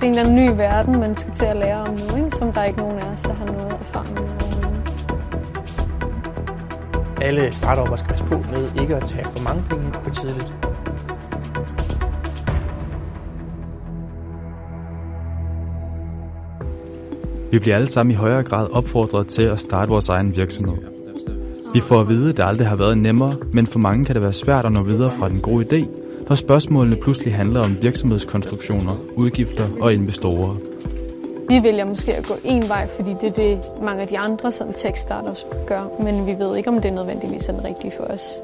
[0.00, 2.36] det er en eller anden ny verden, man skal til at lære om nu, ikke?
[2.36, 4.28] som der er ikke nogen af os, der har noget erfaring med.
[7.22, 10.54] Alle startupper skal passe på med ikke at tage for mange penge for tidligt.
[17.50, 20.76] Vi bliver alle sammen i højere grad opfordret til at starte vores egen virksomhed.
[21.74, 24.22] Vi får at vide, at det aldrig har været nemmere, men for mange kan det
[24.22, 25.86] være svært at nå videre fra den gode idé,
[26.30, 30.56] når spørgsmålene pludselig handler om virksomhedskonstruktioner, udgifter og investorer.
[31.48, 34.52] Vi vælger måske at gå en vej, fordi det er det, mange af de andre
[34.52, 38.04] sådan tech-startups gør, men vi ved ikke, om det er nødvendigvis er den rigtige for
[38.04, 38.34] os.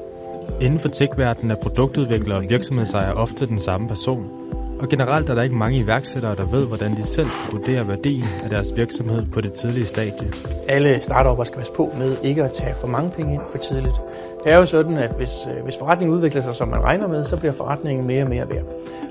[0.61, 4.46] Inden for tech-verdenen er produktudviklere og virksomhedsejere ofte den samme person,
[4.79, 8.25] og generelt er der ikke mange iværksættere, der ved, hvordan de selv skal vurdere værdien
[8.43, 10.31] af deres virksomhed på det tidlige stadie.
[10.67, 13.95] Alle startupper skal passe på med ikke at tage for mange penge ind for tidligt.
[14.43, 17.25] Det er jo sådan, at hvis, øh, hvis forretningen udvikler sig, som man regner med,
[17.25, 18.65] så bliver forretningen mere og mere værd.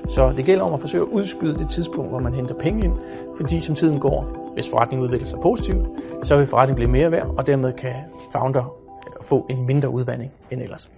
[0.09, 2.93] Så det gælder om at forsøge at udskyde det tidspunkt, hvor man henter penge ind,
[3.37, 5.87] fordi som tiden går, hvis forretningen udvikler sig positivt,
[6.23, 7.95] så vil forretningen blive mere værd, og dermed kan
[8.31, 8.73] founder
[9.21, 10.91] få en mindre udvandring end ellers.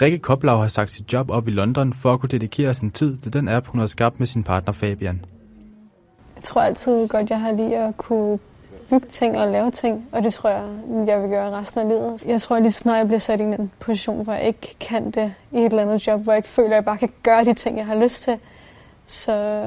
[0.00, 3.16] Rikke Koplau har sagt sit job op i London for at kunne dedikere sin tid
[3.16, 5.24] til den app, hun har skabt med sin partner Fabian.
[6.36, 8.38] Jeg tror altid godt, jeg har lige at kunne
[8.90, 10.68] bygge ting og lave ting, og det tror jeg,
[11.06, 12.26] jeg vil gøre resten af livet.
[12.26, 15.34] Jeg tror lige snart jeg bliver sat i en position, hvor jeg ikke kan det
[15.52, 17.54] i et eller andet job, hvor jeg ikke føler, at jeg bare kan gøre de
[17.54, 18.38] ting, jeg har lyst til,
[19.06, 19.64] så,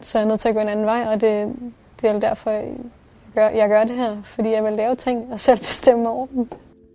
[0.00, 1.48] så er jeg nødt til at gå en anden vej, og det,
[2.00, 2.68] det er derfor, jeg
[3.34, 6.48] gør, jeg gør det her, fordi jeg vil lave ting og selv bestemme over dem.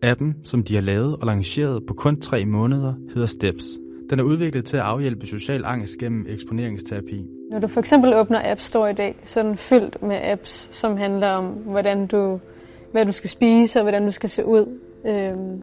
[0.03, 3.65] Appen, som de har lavet og lanceret på kun tre måneder, hedder Steps.
[4.09, 7.25] Den er udviklet til at afhjælpe social angst gennem eksponeringsterapi.
[7.51, 10.75] Når du for eksempel åbner App Store i dag, så er den fyldt med apps,
[10.75, 12.39] som handler om, hvordan du,
[12.91, 14.79] hvad du skal spise og hvordan du skal se ud.
[15.05, 15.61] Øhm,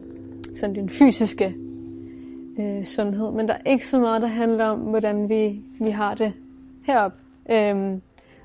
[0.55, 1.55] sådan din fysiske
[2.59, 3.31] øh, sundhed.
[3.31, 6.33] Men der er ikke så meget, der handler om, hvordan vi, vi har det
[6.85, 7.17] heroppe.
[7.51, 8.01] Øhm,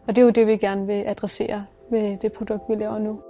[0.06, 3.20] og det er jo det, vi gerne vil adressere med det produkt, vi laver nu.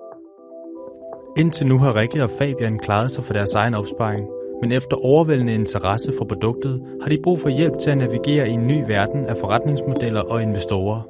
[1.37, 4.29] Indtil nu har Rikke og Fabian klaret sig for deres egen opsparing,
[4.61, 8.53] men efter overvældende interesse for produktet har de brug for hjælp til at navigere i
[8.53, 11.01] en ny verden af forretningsmodeller og investorer.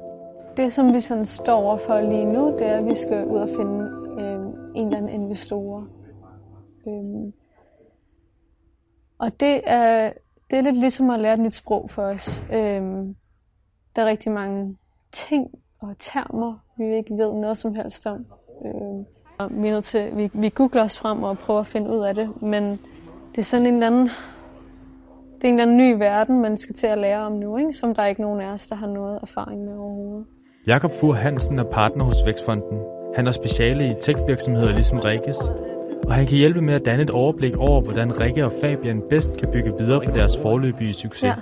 [0.57, 3.49] Det, som vi sådan står overfor lige nu, det er, at vi skal ud og
[3.49, 3.89] finde
[4.21, 4.45] øh,
[4.75, 5.87] en eller anden investor.
[6.87, 7.33] Øh,
[9.19, 10.13] og det er,
[10.49, 12.43] det er lidt ligesom at lære et nyt sprog for os.
[12.53, 12.81] Øh,
[13.95, 14.77] der er rigtig mange
[15.11, 15.47] ting
[15.81, 18.25] og termer, vi ikke ved noget som helst om.
[18.65, 19.05] Øh,
[19.47, 22.15] vi er nødt til, vi, vi googler os frem og prøver at finde ud af
[22.15, 22.63] det, men
[23.31, 24.09] det er sådan en eller anden,
[25.35, 27.73] det er en eller anden ny verden, man skal til at lære om nu, ikke?
[27.73, 30.25] som der er ikke nogen af os, der har noget erfaring med overhovedet.
[30.67, 32.79] Jakob Fur Hansen er partner hos Vækstfonden.
[33.15, 35.37] Han er speciale i tech-virksomheder ligesom Rikkes,
[36.07, 39.37] og han kan hjælpe med at danne et overblik over, hvordan Rikke og Fabian bedst
[39.37, 41.23] kan bygge videre på deres forløbige succes.
[41.23, 41.35] Ja.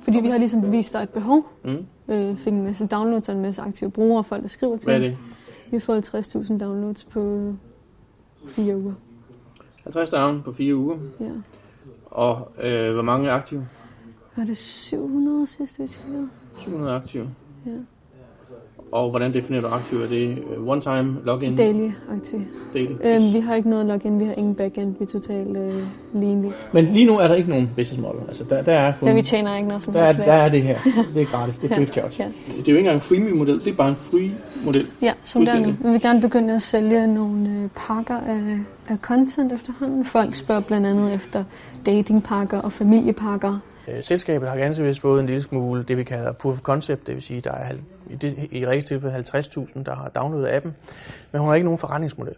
[0.00, 1.46] Fordi vi har ligesom bevist, der er et behov.
[1.64, 1.86] Mm.
[2.08, 4.94] Øh, fik en masse downloads og en masse aktive brugere, folk der skriver til Hvad
[4.94, 5.16] er det?
[5.72, 7.54] Vi har fået 50.000 downloads på
[8.46, 8.94] fire uger.
[9.82, 10.98] 50 down på fire uger.
[11.20, 11.30] Ja.
[12.06, 13.68] Og øh, hvor mange er aktive?
[14.36, 15.88] Var det 700 sidste vi
[16.58, 17.30] 700 aktive.
[17.66, 17.70] Ja.
[18.92, 19.98] Og hvordan definerer du aktiv?
[19.98, 21.56] Er det øh, one time login?
[21.56, 22.40] Daily aktiv.
[22.74, 22.90] Daily.
[23.04, 25.82] Øhm, vi har ikke noget login, vi har ingen backend, vi er totalt øh,
[26.14, 26.52] lean.
[26.72, 28.20] Men lige nu er der ikke nogen business model.
[28.28, 30.48] Altså der, der er kun, Ja, vi tjener ikke noget som der, er, der er
[30.48, 30.78] det her.
[31.14, 31.58] Det er gratis.
[31.58, 32.12] Det er free of charge.
[32.18, 32.24] Ja.
[32.48, 33.54] Det er jo ikke engang en freemium model.
[33.54, 34.30] Det er bare en free
[34.64, 34.86] model.
[35.02, 35.74] Ja, som der er nu.
[35.84, 40.04] Vi vil gerne begynde at sælge nogle øh, pakker af, af content efterhånden.
[40.04, 41.44] Folk spørger blandt andet efter
[41.86, 43.58] datingpakker og familiepakker.
[43.88, 47.06] Øh, Selskabet har ganske vist fået en lille smule det, vi kalder proof of concept,
[47.06, 50.48] det vil sige, der er hal- i, det, i Rikkes tilfælde 50.000, der har downloadet
[50.48, 50.76] appen,
[51.32, 52.34] men hun har ikke nogen forretningsmodel.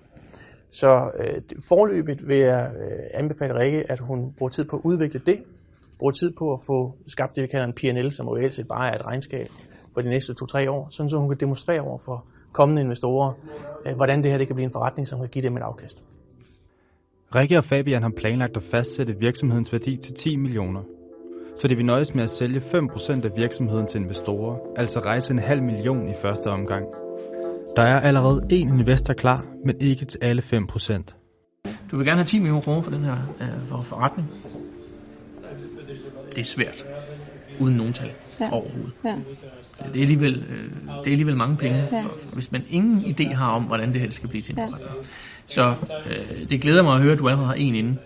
[0.71, 5.21] Så øh, forløbet vil jeg øh, anbefale Rikke, at hun bruger tid på at udvikle
[5.27, 5.43] det,
[5.99, 8.91] bruger tid på at få skabt det, vi kalder en P&L, som jo ellers bare
[8.91, 9.49] er et regnskab
[9.95, 13.33] for de næste 2-3 år, sådan så hun kan demonstrere over for kommende investorer,
[13.87, 16.03] øh, hvordan det her det kan blive en forretning, som kan give dem et afkast.
[17.35, 20.83] Rikke og Fabian har planlagt at fastsætte virksomhedens værdi til 10 millioner.
[21.57, 25.39] Så de vil nøjes med at sælge 5% af virksomheden til investorer, altså rejse en
[25.39, 26.87] halv million i første omgang.
[27.77, 31.03] Der er allerede én investor klar, men ikke til alle 5%.
[31.91, 34.29] Du vil gerne have 10 millioner kroner for den her øh, for forretning.
[36.31, 36.85] Det er svært.
[37.59, 38.11] Uden nogen tal
[38.41, 38.53] Ja.
[38.53, 38.93] overhovedet.
[39.05, 39.15] Ja.
[39.93, 42.05] Det er alligevel, øh, det er alligevel mange penge, Ja.
[42.33, 44.65] hvis man ingen idé har om, hvordan det her skal blive til en Ja.
[44.67, 44.91] forretning.
[45.47, 45.75] Så
[46.07, 47.97] øh, det glæder mig at høre, at du allerede har en inde.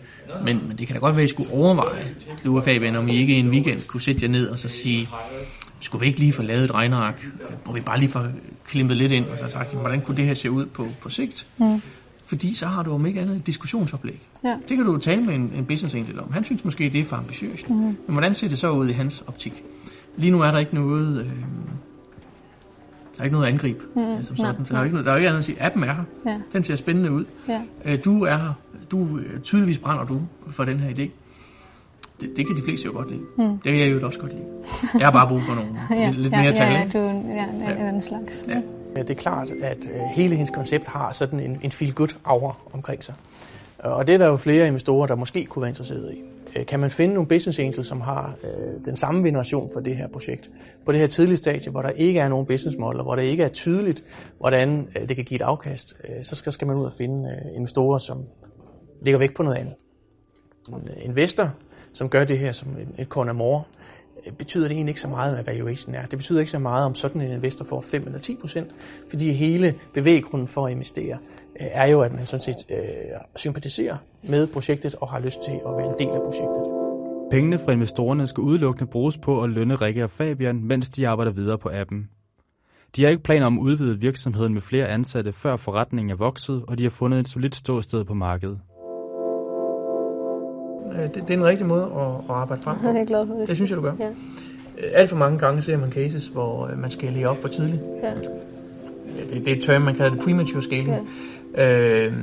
[0.44, 2.14] Men, men det kan da godt være, at I skulle overveje,
[2.44, 5.08] du og Fabian, om I ikke en weekend kunne sætte jer ned og så sige,
[5.80, 7.26] skulle vi ikke lige få lavet et regneark,
[7.64, 8.26] hvor vi bare lige får
[8.66, 11.46] klimpet lidt ind og så sagt, hvordan kunne det her se ud på, på sigt?
[11.58, 11.82] Mm.
[12.28, 14.28] Fordi så har du om ikke andet et diskussionsoplæg.
[14.44, 14.56] Ja.
[14.68, 16.32] Det kan du tale med en, en business angel om.
[16.32, 17.70] Han synes måske, det er for ambitiøst.
[17.70, 17.78] Mhm.
[17.78, 19.64] Men hvordan ser det så ud i hans optik?
[20.16, 24.24] Lige nu er der ikke noget, øh, Der er ikke noget at angribe Mm, øh,
[24.24, 24.64] som nej, sådan.
[24.64, 24.84] Der er nej.
[24.84, 26.04] ikke, noget- der er ikke andet at sige, appen er her.
[26.26, 26.38] Ja.
[26.52, 27.24] Den ser spændende ud.
[27.48, 27.60] Ja.
[27.84, 28.52] Øh, Du er her.
[28.90, 30.20] Du, øh, tydeligvis brænder du
[30.50, 31.10] for den her idé.
[32.20, 33.20] Det, det kan de fleste jo godt lide.
[33.38, 33.44] Mm.
[33.58, 34.44] Det kan jeg jo også godt lide.
[34.98, 35.70] Jeg har bare brug for nogle
[36.02, 38.44] Ja, lidt, lidt ja, mere ja, ja, du en- ja, en, slags.
[38.48, 38.60] Ja.
[38.96, 43.04] Det er klart, at øh, hele hendes koncept har sådan en, en feel-good aura omkring
[43.04, 43.14] sig.
[43.78, 46.22] Og det er der jo flere investorer, der måske kunne være interesseret i.
[46.56, 49.96] Øh, kan man finde nogle business angels, som har øh, den samme veneration for det
[49.96, 50.50] her projekt,
[50.86, 53.42] på det her tidlige stadie, hvor der ikke er nogen business model, hvor det ikke
[53.42, 54.04] er tydeligt,
[54.38, 57.28] hvordan øh, det kan give et afkast, øh, så skal, skal man ud og finde
[57.28, 58.24] øh, investorer, som
[59.02, 59.74] ligger væk på noget andet.
[60.68, 61.50] En investor,
[61.92, 63.64] som gør det her som en, et corner øh,
[64.38, 66.06] betyder det egentlig ikke så meget, hvad valuation er.
[66.06, 68.70] Det betyder ikke så meget, om sådan en investor får 5 eller 10 procent,
[69.10, 71.18] fordi hele bevæggrunden for at investere
[71.60, 72.78] øh, er jo, at man sådan set øh,
[73.36, 76.64] sympatiserer med projektet og har lyst til at være en del af projektet.
[77.30, 81.32] Pengene fra investorerne skal udelukkende bruges på at lønne Rikke og Fabian, mens de arbejder
[81.32, 82.08] videre på appen.
[82.96, 86.64] De har ikke planer om at udvide virksomheden med flere ansatte, før forretningen er vokset,
[86.68, 88.60] og de har fundet et solidt ståsted på markedet.
[90.92, 92.00] Øh, Det, det er en rigtig måde at,
[92.30, 93.48] at arbejde frem Jeg er glad for det.
[93.48, 93.92] Det synes jeg, du gør.
[94.00, 94.08] Ja.
[94.08, 97.48] Øh, Alt for mange gange ser man cases, hvor øh, man skal lige op for
[97.48, 97.82] tidligt.
[98.02, 98.10] Ja.
[99.30, 100.96] Det, det er et term, man kalder det premature scaling.
[101.56, 102.06] Ja.
[102.06, 102.14] Øhm,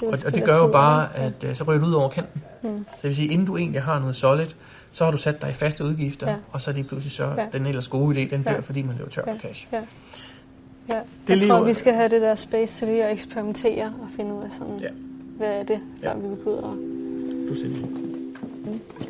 [0.00, 1.26] Det og, og det gør jo bare, ja.
[1.26, 2.42] at øh, så ryger du ud over kanten.
[2.62, 2.68] Mm.
[2.88, 4.46] Så det vil sige, inden du egentlig har noget solid,
[4.92, 6.36] så har du sat dig i faste udgifter, Ja.
[6.52, 7.46] og så er lige pludselig så Ja.
[7.52, 8.52] den ellers gode idé, den Ja.
[8.52, 9.32] dør, fordi man løber tør Ja.
[9.32, 9.66] for cash.
[9.72, 9.76] Ja.
[10.88, 10.94] Ja.
[10.94, 13.84] er Jeg lige tror, jo- vi skal have det der space til lige at eksperimentere
[13.86, 14.88] og finde ud af sådan, Ja.
[15.36, 16.14] hvad er det, før Ja.
[16.16, 16.74] vi ud og...
[17.52, 17.82] Fuldstændig.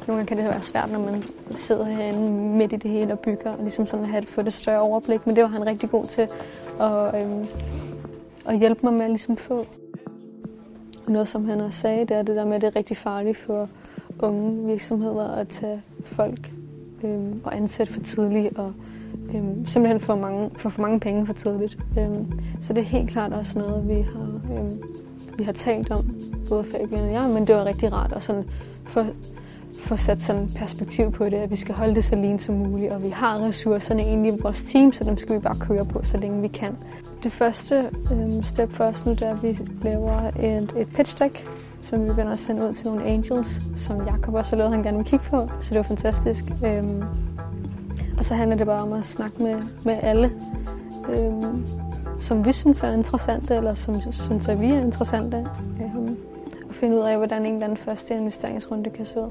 [0.06, 3.18] Nogle gange kan det være svært, når man sidder herinde midt i det hele og
[3.18, 6.04] bygger, og ligesom sådan have få det større overblik, men det var han rigtig god
[6.04, 6.28] til
[6.80, 7.46] at, øhm,
[8.46, 9.66] at hjælpe mig med at ligesom få.
[11.08, 13.38] Noget, som han også sagde, det er det der med, at det er rigtig farligt
[13.38, 13.68] for
[14.20, 16.50] unge virksomheder at tage folk
[17.04, 18.74] øhm, og ansætte for tidligt og
[19.34, 21.78] øhm, simpelthen få mange, få for mange penge for tidligt.
[21.98, 24.82] Øhm, så det er helt klart også noget, vi har, øhm,
[25.38, 26.04] vi har talt om,
[26.48, 28.44] både Fabian og jeg, men det var rigtig rart at sådan
[28.86, 29.00] få,
[29.72, 32.92] få sat sådan perspektiv på det, at vi skal holde det så lean som muligt,
[32.92, 36.00] og vi har ressourcerne egentlig i vores team, så dem skal vi bare køre på,
[36.02, 36.76] så længe vi kan.
[37.22, 41.18] Det første øhm, step for os nu, det er, at vi laver et, et pitch
[41.24, 41.48] deck,
[41.80, 44.82] som vi begynder at sende ud til nogle angels, som Jakob også har lavet, han
[44.82, 46.44] gerne vil kigge på, så det var fantastisk.
[46.64, 47.02] Øhm,
[48.22, 49.54] og så handler det bare om at snakke med,
[49.84, 50.30] med alle,
[51.08, 51.66] øhm,
[52.20, 55.46] som vi synes er interessante, eller som synes, at vi er interessante.
[55.82, 56.16] Øhm,
[56.68, 59.30] og finde ud af, hvordan en eller anden første investeringsrunde kan se ud.